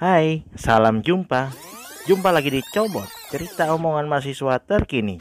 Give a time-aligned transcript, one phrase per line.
[0.00, 1.52] Hai, salam jumpa.
[2.08, 5.20] Jumpa lagi di Cobot, cerita omongan mahasiswa terkini.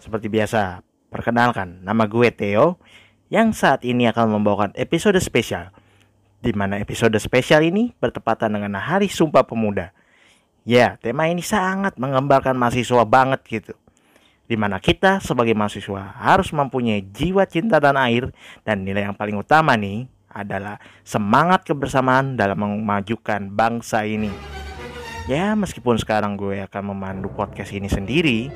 [0.00, 0.80] Seperti biasa,
[1.12, 2.80] perkenalkan nama gue Theo
[3.28, 5.76] yang saat ini akan membawakan episode spesial.
[6.40, 9.92] Di mana episode spesial ini bertepatan dengan Hari Sumpah Pemuda.
[10.64, 13.76] Ya, tema ini sangat menggambarkan mahasiswa banget gitu.
[14.48, 18.32] Di mana kita sebagai mahasiswa harus mempunyai jiwa cinta dan air
[18.64, 24.34] dan nilai yang paling utama nih adalah semangat kebersamaan dalam memajukan bangsa ini.
[25.30, 28.52] Ya, meskipun sekarang gue akan memandu podcast ini sendiri,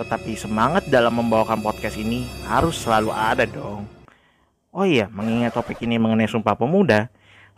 [0.00, 3.86] tetapi semangat dalam membawakan podcast ini harus selalu ada dong.
[4.74, 7.06] Oh iya, mengingat topik ini mengenai Sumpah Pemuda,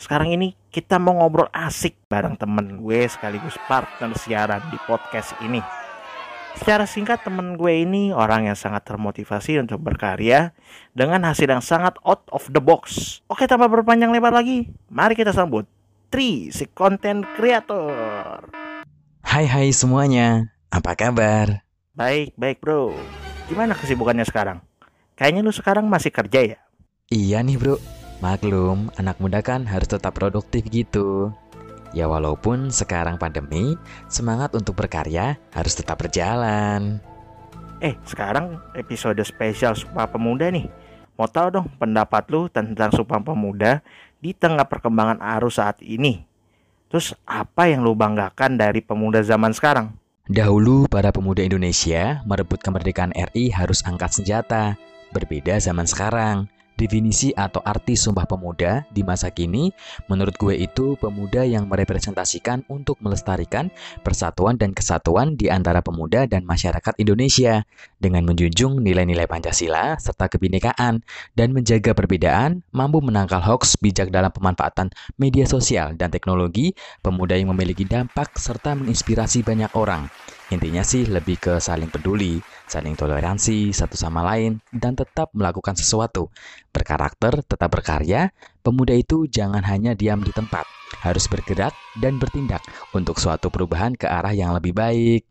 [0.01, 5.80] sekarang ini kita mau ngobrol asik bareng temen gue sekaligus partner siaran di podcast ini.
[6.59, 10.51] Secara singkat temen gue ini orang yang sangat termotivasi untuk berkarya
[10.97, 13.19] dengan hasil yang sangat out of the box.
[13.31, 15.69] Oke tanpa berpanjang lebar lagi, mari kita sambut
[16.11, 18.51] Tri, si konten kreator.
[19.23, 21.63] Hai hai semuanya, apa kabar?
[21.95, 22.91] Baik, baik bro.
[23.47, 24.59] Gimana kesibukannya sekarang?
[25.15, 26.59] Kayaknya lu sekarang masih kerja ya?
[27.15, 27.79] Iya nih bro,
[28.19, 31.31] maklum anak muda kan harus tetap produktif gitu.
[31.91, 33.75] Ya walaupun sekarang pandemi,
[34.07, 37.03] semangat untuk berkarya harus tetap berjalan.
[37.83, 40.71] Eh, sekarang episode spesial Sumpah Pemuda nih.
[41.19, 43.83] Mau tahu dong pendapat lu tentang Sumpah Pemuda
[44.23, 46.23] di tengah perkembangan arus saat ini?
[46.91, 49.95] Terus apa yang lu banggakan dari pemuda zaman sekarang?
[50.31, 54.79] Dahulu para pemuda Indonesia merebut kemerdekaan RI harus angkat senjata.
[55.11, 56.47] Berbeda zaman sekarang,
[56.81, 59.69] definisi atau arti Sumpah Pemuda di masa kini,
[60.09, 63.69] menurut gue itu pemuda yang merepresentasikan untuk melestarikan
[64.01, 67.69] persatuan dan kesatuan di antara pemuda dan masyarakat Indonesia
[68.01, 71.05] dengan menjunjung nilai-nilai Pancasila serta kebinekaan
[71.37, 74.89] dan menjaga perbedaan, mampu menangkal hoax bijak dalam pemanfaatan
[75.21, 76.73] media sosial dan teknologi,
[77.05, 80.09] pemuda yang memiliki dampak serta menginspirasi banyak orang.
[80.51, 86.27] Intinya sih lebih ke saling peduli, saling toleransi satu sama lain, dan tetap melakukan sesuatu.
[86.75, 90.67] Berkarakter, tetap berkarya, pemuda itu jangan hanya diam di tempat,
[91.07, 91.71] harus bergerak
[92.03, 95.23] dan bertindak untuk suatu perubahan ke arah yang lebih baik.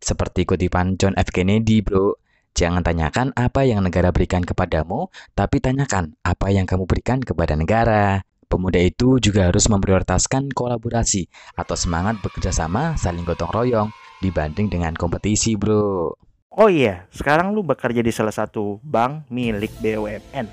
[0.00, 1.28] Seperti kutipan John F.
[1.28, 2.16] Kennedy, bro.
[2.56, 8.24] Jangan tanyakan apa yang negara berikan kepadamu, tapi tanyakan apa yang kamu berikan kepada negara.
[8.48, 11.28] Pemuda itu juga harus memprioritaskan kolaborasi
[11.60, 13.90] atau semangat bekerja sama saling gotong royong
[14.26, 16.10] dibanding dengan kompetisi, bro.
[16.56, 20.46] Oh iya, sekarang lu bekerja di salah satu bank milik BUMN.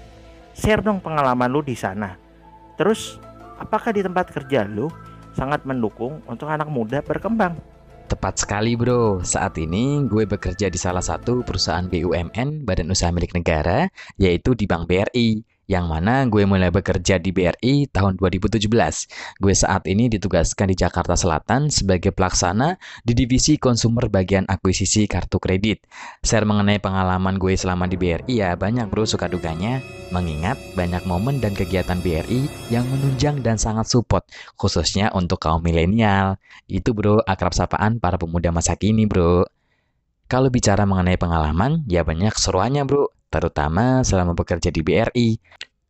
[0.53, 2.13] Share dong pengalaman lu di sana.
[2.77, 3.17] Terus,
[3.57, 4.93] apakah di tempat kerja lu
[5.33, 7.57] sangat mendukung untuk anak muda berkembang?
[8.03, 13.33] Tepat sekali bro, saat ini gue bekerja di salah satu perusahaan BUMN, Badan Usaha Milik
[13.33, 18.67] Negara, yaitu di Bank BRI yang mana gue mulai bekerja di BRI tahun 2017.
[19.39, 22.75] Gue saat ini ditugaskan di Jakarta Selatan sebagai pelaksana
[23.07, 25.87] di divisi konsumer bagian akuisisi kartu kredit.
[26.19, 29.79] Share mengenai pengalaman gue selama di BRI ya banyak bro suka duganya,
[30.11, 34.27] mengingat banyak momen dan kegiatan BRI yang menunjang dan sangat support,
[34.59, 36.35] khususnya untuk kaum milenial.
[36.67, 39.47] Itu bro akrab sapaan para pemuda masa kini bro.
[40.27, 45.29] Kalau bicara mengenai pengalaman, ya banyak seruannya bro terutama selama bekerja di BRI.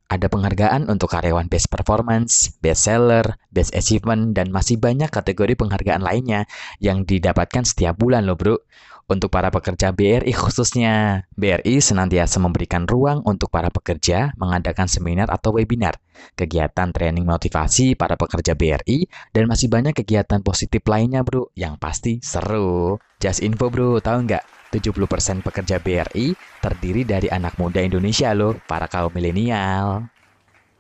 [0.07, 6.05] Ada penghargaan untuk karyawan best performance, best seller, best achievement, dan masih banyak kategori penghargaan
[6.05, 6.45] lainnya
[6.77, 8.55] yang didapatkan setiap bulan loh bro.
[9.03, 15.59] Untuk para pekerja BRI khususnya, BRI senantiasa memberikan ruang untuk para pekerja mengadakan seminar atau
[15.59, 15.99] webinar,
[16.39, 22.23] kegiatan training motivasi para pekerja BRI, dan masih banyak kegiatan positif lainnya bro, yang pasti
[22.23, 22.95] seru.
[23.19, 24.62] Just info bro, tahu nggak?
[24.73, 30.09] 70% pekerja BRI terdiri dari anak muda Indonesia loh, para kaum milenial.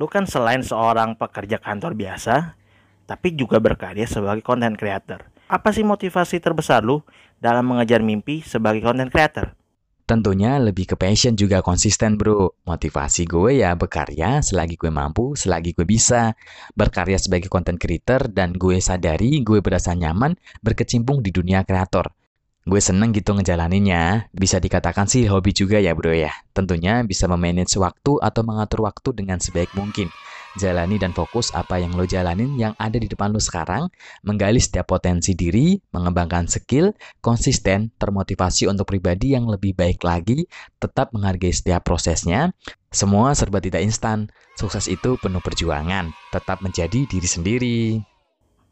[0.01, 2.57] Lu kan selain seorang pekerja kantor biasa,
[3.05, 5.21] tapi juga berkarya sebagai content creator.
[5.45, 7.05] Apa sih motivasi terbesar lu
[7.37, 9.53] dalam mengejar mimpi sebagai content creator?
[10.03, 12.59] Tentunya lebih ke passion juga konsisten bro.
[12.67, 16.35] Motivasi gue ya berkarya selagi gue mampu, selagi gue bisa.
[16.75, 22.11] Berkarya sebagai content creator dan gue sadari gue berasa nyaman berkecimpung di dunia kreator.
[22.63, 24.31] Gue seneng gitu ngejalaninnya.
[24.31, 26.31] Bisa dikatakan sih hobi juga ya bro ya.
[26.55, 30.07] Tentunya bisa memanage waktu atau mengatur waktu dengan sebaik mungkin
[30.53, 33.89] jalani dan fokus apa yang lo jalanin yang ada di depan lo sekarang,
[34.21, 40.45] menggali setiap potensi diri, mengembangkan skill, konsisten, termotivasi untuk pribadi yang lebih baik lagi,
[40.77, 42.53] tetap menghargai setiap prosesnya.
[42.93, 44.29] Semua serba tidak instan.
[44.53, 46.13] Sukses itu penuh perjuangan.
[46.29, 47.77] Tetap menjadi diri sendiri.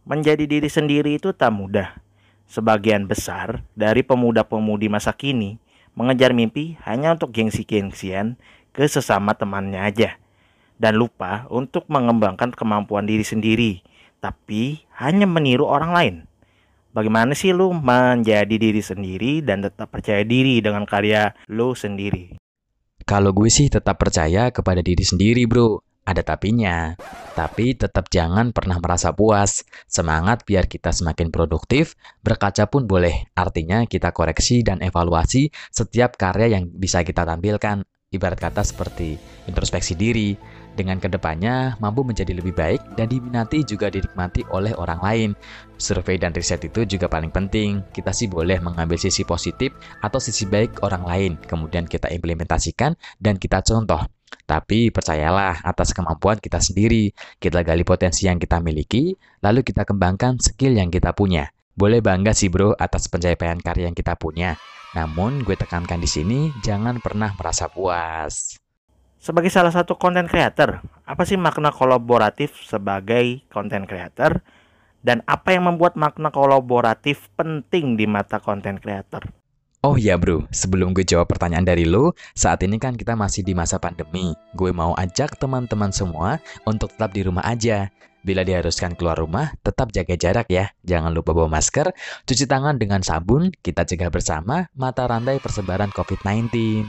[0.06, 2.11] Menjadi diri sendiri itu tak mudah.
[2.52, 5.56] Sebagian besar dari pemuda-pemudi masa kini
[5.96, 8.36] mengejar mimpi hanya untuk gengsi-gengsian
[8.76, 10.20] ke sesama temannya aja
[10.76, 13.80] dan lupa untuk mengembangkan kemampuan diri sendiri
[14.20, 16.16] tapi hanya meniru orang lain.
[16.92, 22.36] Bagaimana sih lu menjadi diri sendiri dan tetap percaya diri dengan karya lu sendiri?
[23.08, 25.80] Kalau gue sih tetap percaya kepada diri sendiri, bro.
[26.02, 26.98] Ada tapinya.
[27.38, 29.62] Tapi tetap jangan pernah merasa puas.
[29.86, 31.94] Semangat biar kita semakin produktif,
[32.26, 33.30] berkaca pun boleh.
[33.38, 37.86] Artinya kita koreksi dan evaluasi setiap karya yang bisa kita tampilkan.
[38.12, 39.16] Ibarat kata seperti
[39.48, 40.36] introspeksi diri,
[40.72, 45.30] dengan ke depannya mampu menjadi lebih baik dan diminati juga dinikmati oleh orang lain.
[45.76, 47.84] Survei dan riset itu juga paling penting.
[47.92, 53.36] Kita sih boleh mengambil sisi positif atau sisi baik orang lain, kemudian kita implementasikan dan
[53.36, 54.21] kita contoh.
[54.52, 60.44] Tapi percayalah atas kemampuan kita sendiri, kita gali potensi yang kita miliki, lalu kita kembangkan
[60.44, 61.56] skill yang kita punya.
[61.72, 64.60] Boleh bangga sih bro atas pencapaian karya yang kita punya.
[64.92, 68.60] Namun gue tekankan di sini jangan pernah merasa puas.
[69.24, 74.44] Sebagai salah satu konten creator, apa sih makna kolaboratif sebagai konten creator?
[75.00, 79.24] Dan apa yang membuat makna kolaboratif penting di mata konten creator?
[79.82, 83.58] Oh iya bro, sebelum gue jawab pertanyaan dari lo, saat ini kan kita masih di
[83.58, 84.30] masa pandemi.
[84.54, 86.38] Gue mau ajak teman-teman semua
[86.70, 87.90] untuk tetap di rumah aja.
[88.22, 90.70] Bila diharuskan keluar rumah, tetap jaga jarak ya.
[90.86, 91.98] Jangan lupa bawa masker,
[92.30, 96.86] cuci tangan dengan sabun, kita cegah bersama mata rantai persebaran COVID-19.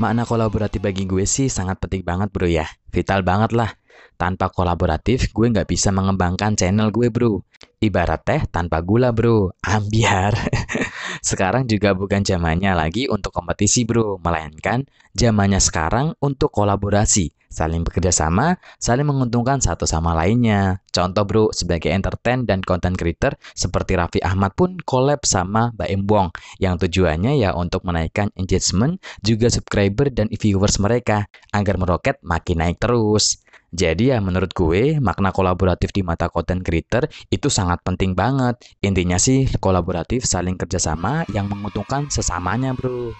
[0.00, 2.64] Makna kolaboratif bagi gue sih sangat penting banget bro ya.
[2.88, 3.68] Vital banget lah.
[4.16, 7.44] Tanpa kolaboratif, gue nggak bisa mengembangkan channel gue bro.
[7.84, 10.32] Ibarat teh tanpa gula bro, ambiar.
[11.24, 14.84] sekarang juga bukan zamannya lagi untuk kompetisi bro, melainkan
[15.16, 20.84] zamannya sekarang untuk kolaborasi, saling bekerja sama, saling menguntungkan satu sama lainnya.
[20.92, 26.28] Contoh bro, sebagai entertain dan content creator seperti Raffi Ahmad pun collab sama Mbak Embong
[26.60, 32.76] yang tujuannya ya untuk menaikkan engagement juga subscriber dan viewers mereka agar meroket makin naik
[32.76, 33.40] terus.
[33.74, 38.54] Jadi ya menurut gue makna kolaboratif di mata content creator itu sangat penting banget.
[38.86, 43.10] Intinya sih kolaboratif saling kerjasama yang menguntungkan sesamanya bro.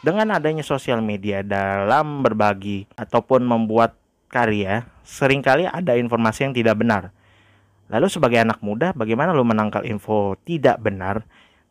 [0.00, 4.00] Dengan adanya sosial media dalam berbagi ataupun membuat
[4.32, 7.12] karya, sering kali ada informasi yang tidak benar.
[7.92, 11.28] Lalu sebagai anak muda, bagaimana lo menangkal info tidak benar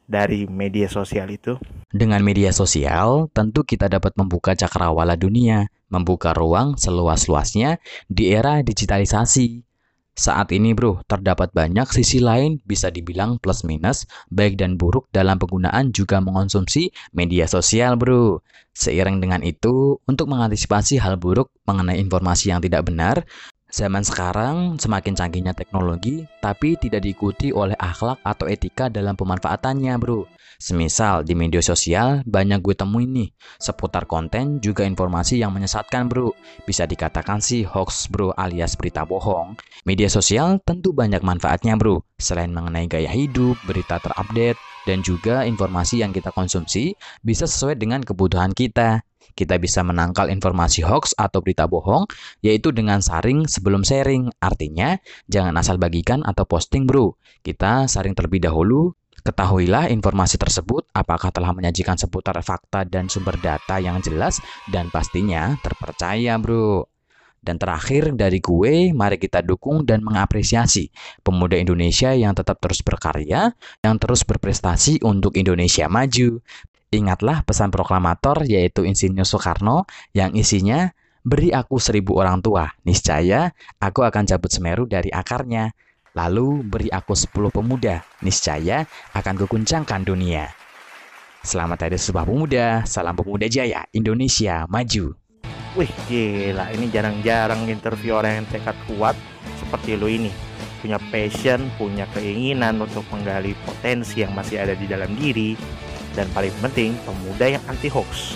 [0.07, 1.59] dari media sosial itu?
[1.91, 7.79] Dengan media sosial, tentu kita dapat membuka cakrawala dunia membuka ruang seluas-luasnya
[8.11, 9.63] di era digitalisasi.
[10.17, 15.37] Saat ini bro, terdapat banyak sisi lain bisa dibilang plus minus, baik dan buruk dalam
[15.37, 18.41] penggunaan juga mengonsumsi media sosial bro.
[18.73, 23.29] Seiring dengan itu, untuk mengantisipasi hal buruk mengenai informasi yang tidak benar,
[23.67, 30.23] Zaman sekarang semakin canggihnya teknologi, tapi tidak diikuti oleh akhlak atau etika dalam pemanfaatannya, bro.
[30.57, 33.29] Semisal di media sosial banyak gue temuin nih
[33.61, 36.31] seputar konten juga informasi yang menyesatkan, bro.
[36.63, 39.59] Bisa dikatakan sih hoax, bro, alias berita bohong.
[39.85, 42.01] Media sosial tentu banyak manfaatnya, bro.
[42.17, 47.99] Selain mengenai gaya hidup, berita terupdate, dan juga informasi yang kita konsumsi bisa sesuai dengan
[47.99, 49.03] kebutuhan kita.
[49.37, 52.09] Kita bisa menangkal informasi hoax atau berita bohong,
[52.41, 54.33] yaitu dengan saring sebelum sharing.
[54.41, 54.97] Artinya,
[55.29, 57.13] jangan asal bagikan atau posting bro.
[57.45, 58.97] Kita saring terlebih dahulu,
[59.27, 64.39] Ketahuilah informasi tersebut apakah telah menyajikan seputar fakta dan sumber data yang jelas
[64.71, 66.96] dan pastinya terpercaya, bro.
[67.47, 70.91] Dan terakhir dari gue, mari kita dukung dan mengapresiasi
[71.23, 76.43] pemuda Indonesia yang tetap terus berkarya, yang terus berprestasi untuk Indonesia maju.
[76.91, 80.91] Ingatlah pesan proklamator yaitu Insinyur Soekarno yang isinya
[81.27, 83.51] Beri aku seribu orang tua, niscaya
[83.83, 85.75] aku akan cabut Semeru dari akarnya.
[86.15, 90.47] Lalu beri aku sepuluh pemuda, niscaya akan kukuncangkan dunia.
[91.43, 95.26] Selamat Hari Sumpah Pemuda, salam pemuda jaya, Indonesia maju.
[95.77, 99.13] Wih gila, ini jarang-jarang interview orang yang tekad kuat
[99.61, 100.33] seperti lu ini.
[100.81, 105.53] Punya passion, punya keinginan untuk menggali potensi yang masih ada di dalam diri,
[106.17, 108.33] dan paling penting pemuda yang anti hoax.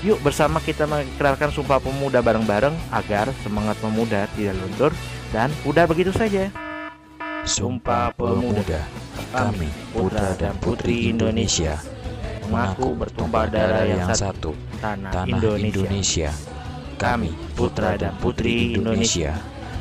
[0.00, 4.92] Yuk bersama kita mengikrarkan Sumpah Pemuda bareng-bareng agar semangat pemuda tidak luntur
[5.36, 6.48] dan udah begitu saja.
[7.44, 8.80] Sumpah Pemuda,
[9.36, 11.76] kami putra dan putri Indonesia
[12.48, 16.32] mengaku bertumpah darah yang satu, tanah Indonesia.
[17.00, 19.32] Kami putra dan putri Indonesia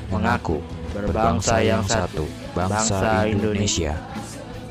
[0.08, 0.64] mengaku
[0.96, 2.24] berbangsa yang satu,
[2.56, 3.92] bangsa Indonesia.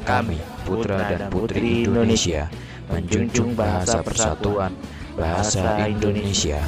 [0.09, 2.49] Kami putra dan putri Indonesia
[2.89, 4.73] menjunjung bahasa persatuan,
[5.13, 6.65] bahasa Indonesia.